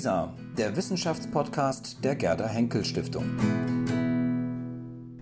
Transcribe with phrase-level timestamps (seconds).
[0.00, 3.26] WISA, der Wissenschaftspodcast der Gerda Henkel Stiftung.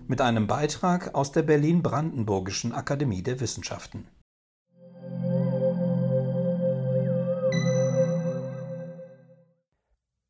[0.07, 4.07] Mit einem Beitrag aus der Berlin-Brandenburgischen Akademie der Wissenschaften.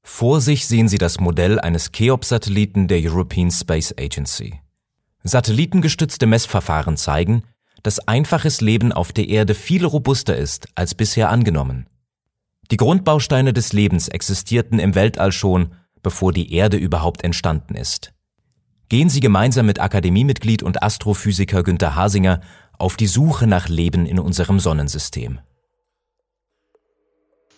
[0.01, 4.59] Vor sich sehen Sie das Modell eines Cheops-Satelliten der European Space Agency.
[5.21, 7.43] Satellitengestützte Messverfahren zeigen,
[7.83, 11.85] dass einfaches Leben auf der Erde viel robuster ist als bisher angenommen.
[12.71, 15.73] Die Grundbausteine des Lebens existierten im Weltall schon,
[16.03, 18.13] bevor die Erde überhaupt entstanden ist.
[18.89, 22.41] Gehen Sie gemeinsam mit Akademiemitglied und Astrophysiker Günter Hasinger
[22.77, 25.39] auf die Suche nach Leben in unserem Sonnensystem.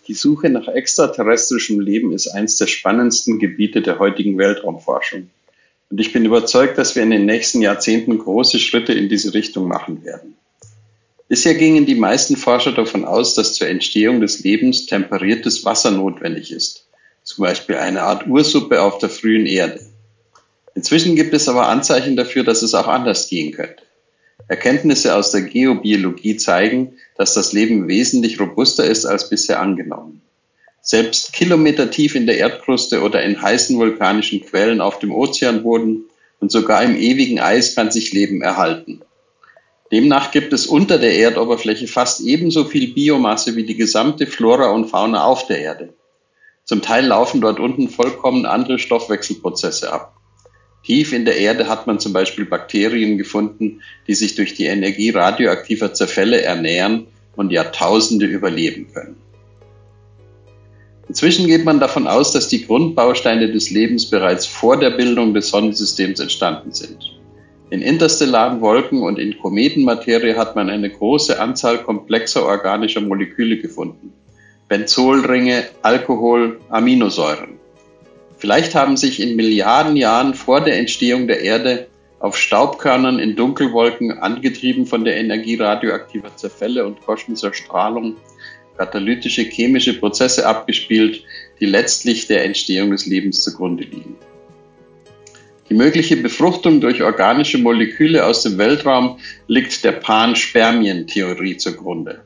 [0.08, 5.30] Die Suche nach extraterrestrischem Leben ist eines der spannendsten Gebiete der heutigen Weltraumforschung.
[5.90, 9.68] Und ich bin überzeugt, dass wir in den nächsten Jahrzehnten große Schritte in diese Richtung
[9.68, 10.36] machen werden.
[11.32, 16.52] Bisher gingen die meisten Forscher davon aus, dass zur Entstehung des Lebens temperiertes Wasser notwendig
[16.52, 16.90] ist,
[17.24, 19.80] zum Beispiel eine Art Ursuppe auf der frühen Erde.
[20.76, 23.82] Inzwischen gibt es aber Anzeichen dafür, dass es auch anders gehen könnte.
[24.50, 30.22] Erkenntnisse aus der Geobiologie zeigen, dass das Leben wesentlich robuster ist als bisher angenommen.
[30.82, 36.10] Selbst Kilometer tief in der Erdkruste oder in heißen vulkanischen Quellen auf dem Ozeanboden
[36.42, 39.02] und sogar im ewigen Eis kann sich Leben erhalten.
[39.92, 44.86] Demnach gibt es unter der Erdoberfläche fast ebenso viel Biomasse wie die gesamte Flora und
[44.90, 45.94] Fauna auf der Erde.
[46.64, 50.16] Zum Teil laufen dort unten vollkommen andere Stoffwechselprozesse ab.
[50.86, 55.10] Tief in der Erde hat man zum Beispiel Bakterien gefunden, die sich durch die Energie
[55.10, 59.18] radioaktiver Zerfälle ernähren und Jahrtausende überleben können.
[61.10, 65.50] Inzwischen geht man davon aus, dass die Grundbausteine des Lebens bereits vor der Bildung des
[65.50, 67.21] Sonnensystems entstanden sind.
[67.72, 74.12] In interstellaren Wolken und in Kometenmaterie hat man eine große Anzahl komplexer organischer Moleküle gefunden.
[74.68, 77.60] Benzolringe, Alkohol, Aminosäuren.
[78.38, 81.88] Vielleicht haben sich in Milliarden Jahren vor der Entstehung der Erde
[82.20, 88.18] auf Staubkörnern in Dunkelwolken, angetrieben von der Energie radioaktiver Zerfälle und kosmischer Strahlung,
[88.78, 91.24] katalytische chemische Prozesse abgespielt,
[91.62, 94.18] die letztlich der Entstehung des Lebens zugrunde liegen.
[95.72, 102.26] Die mögliche Befruchtung durch organische Moleküle aus dem Weltraum liegt der Panspermien-Theorie zugrunde.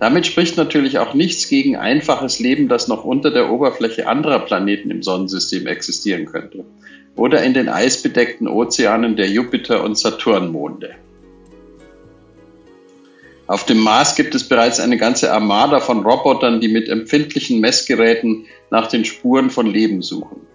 [0.00, 4.90] Damit spricht natürlich auch nichts gegen einfaches Leben, das noch unter der Oberfläche anderer Planeten
[4.90, 6.64] im Sonnensystem existieren könnte
[7.14, 10.96] oder in den eisbedeckten Ozeanen der Jupiter- und Saturnmonde.
[13.46, 18.46] Auf dem Mars gibt es bereits eine ganze Armada von Robotern, die mit empfindlichen Messgeräten
[18.72, 20.49] nach den Spuren von Leben suchen.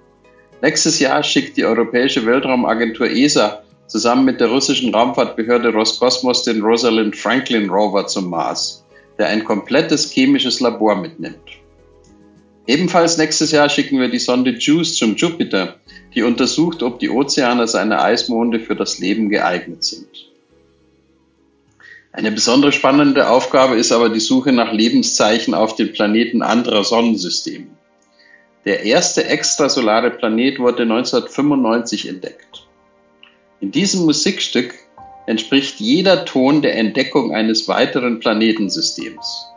[0.61, 7.16] Nächstes Jahr schickt die Europäische Weltraumagentur ESA zusammen mit der russischen Raumfahrtbehörde Roskosmos den Rosalind
[7.16, 8.83] Franklin Rover zum Mars,
[9.17, 11.59] der ein komplettes chemisches Labor mitnimmt.
[12.67, 15.75] Ebenfalls nächstes Jahr schicken wir die Sonde JUICE zum Jupiter,
[16.16, 20.07] die untersucht, ob die Ozeane seiner Eismonde für das Leben geeignet sind.
[22.11, 27.67] Eine besonders spannende Aufgabe ist aber die Suche nach Lebenszeichen auf den Planeten anderer Sonnensysteme.
[28.66, 32.68] Der erste extrasolare Planet wurde 1995 entdeckt.
[33.62, 34.74] In diesem Musikstück
[35.28, 39.48] entspricht jeder Ton der Entdeckung eines weiteren Planetensystems.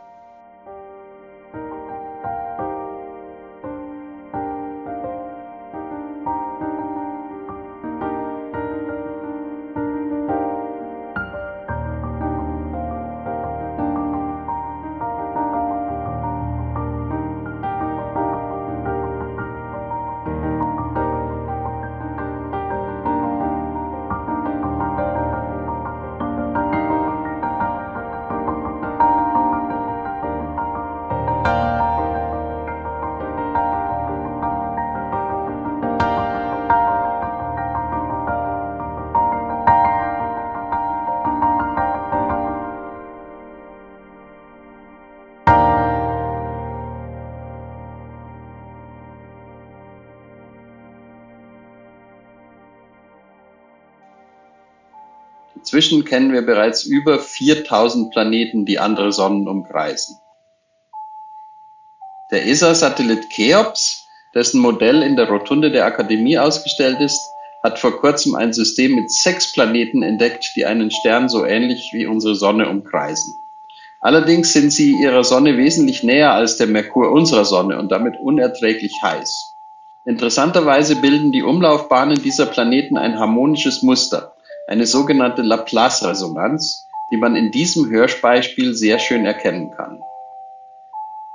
[55.71, 60.17] Inzwischen kennen wir bereits über 4000 Planeten, die andere Sonnen umkreisen.
[62.31, 67.21] Der ESA-Satellit Cheops, dessen Modell in der Rotunde der Akademie ausgestellt ist,
[67.61, 72.07] hat vor kurzem ein System mit sechs Planeten entdeckt, die einen Stern so ähnlich wie
[72.07, 73.35] unsere Sonne umkreisen.
[74.01, 78.93] Allerdings sind sie ihrer Sonne wesentlich näher als der Merkur unserer Sonne und damit unerträglich
[79.03, 79.53] heiß.
[80.07, 84.33] Interessanterweise bilden die Umlaufbahnen dieser Planeten ein harmonisches Muster
[84.69, 89.99] eine sogenannte Laplace-Resonanz, die man in diesem Hörspiel sehr schön erkennen kann.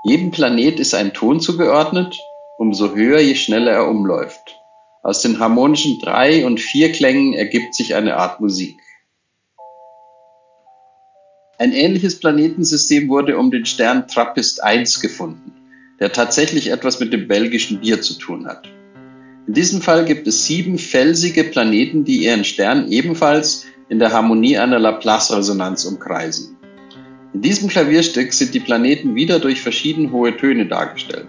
[0.04, 2.16] Jedem Planet ist ein Ton zugeordnet,
[2.58, 4.60] umso höher, je schneller er umläuft.
[5.02, 8.78] Aus den harmonischen Drei- und Vierklängen ergibt sich eine Art Musik.
[11.58, 15.52] Ein ähnliches Planetensystem wurde um den Stern Trappist 1 gefunden,
[15.98, 18.68] der tatsächlich etwas mit dem belgischen Bier zu tun hat.
[19.46, 24.56] In diesem Fall gibt es sieben felsige Planeten, die ihren Stern ebenfalls in der Harmonie
[24.56, 26.56] einer Laplace-Resonanz umkreisen.
[27.34, 31.28] In diesem Klavierstück sind die Planeten wieder durch verschieden hohe Töne dargestellt.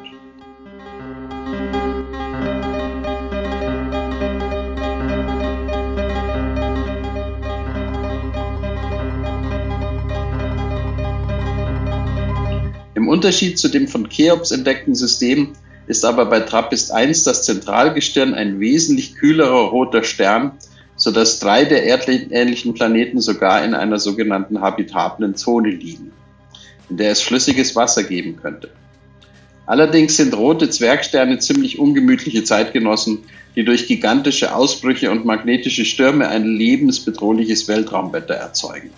[12.94, 15.54] Im Unterschied zu dem von Cheops entdeckten System
[15.88, 20.54] ist aber bei TRAPPIST 1 das Zentralgestirn ein wesentlich kühlerer roter Stern,
[20.96, 26.12] sodass drei der erdähnlichen Planeten sogar in einer sogenannten habitablen Zone liegen,
[26.90, 28.70] in der es flüssiges Wasser geben könnte.
[29.68, 33.20] Allerdings sind rote Zwergsterne ziemlich ungemütliche Zeitgenossen,
[33.56, 38.92] die durch gigantische Ausbrüche und magnetische Stürme ein lebensbedrohliches Weltraumwetter erzeugen.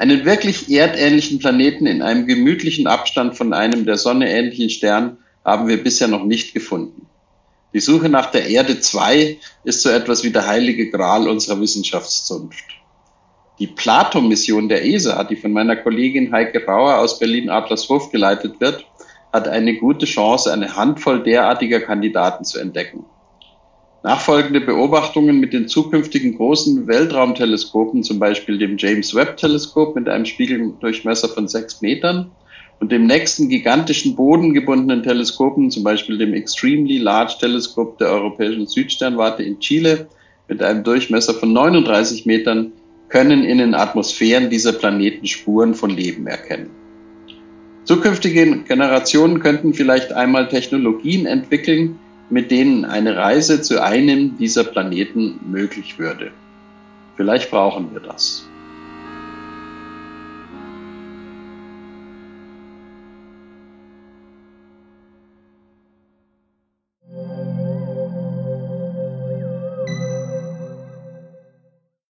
[0.00, 5.68] Einen wirklich erdähnlichen Planeten in einem gemütlichen Abstand von einem der Sonne ähnlichen Stern haben
[5.68, 7.06] wir bisher noch nicht gefunden.
[7.74, 12.64] Die Suche nach der Erde 2 ist so etwas wie der heilige Gral unserer Wissenschaftszunft.
[13.58, 18.86] Die Plato-Mission der ESA, die von meiner Kollegin Heike Rauer aus Berlin-Adlershof geleitet wird,
[19.34, 23.04] hat eine gute Chance, eine Handvoll derartiger Kandidaten zu entdecken.
[24.02, 30.24] Nachfolgende Beobachtungen mit den zukünftigen großen Weltraumteleskopen, zum Beispiel dem James Webb Teleskop mit einem
[30.24, 32.30] Spiegeldurchmesser von sechs Metern
[32.80, 39.42] und dem nächsten gigantischen bodengebundenen Teleskopen, zum Beispiel dem Extremely Large Teleskop der Europäischen Südsternwarte
[39.42, 40.08] in Chile
[40.48, 42.72] mit einem Durchmesser von 39 Metern,
[43.10, 46.70] können in den Atmosphären dieser Planeten Spuren von Leben erkennen.
[47.84, 51.98] Zukünftige Generationen könnten vielleicht einmal Technologien entwickeln,
[52.30, 56.30] mit denen eine Reise zu einem dieser Planeten möglich würde.
[57.16, 58.49] Vielleicht brauchen wir das.